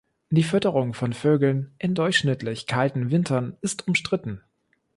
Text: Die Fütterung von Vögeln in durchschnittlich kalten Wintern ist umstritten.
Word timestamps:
Die 0.31 0.41
Fütterung 0.41 0.95
von 0.95 1.13
Vögeln 1.13 1.75
in 1.77 1.93
durchschnittlich 1.93 2.65
kalten 2.65 3.11
Wintern 3.11 3.55
ist 3.61 3.87
umstritten. 3.87 4.41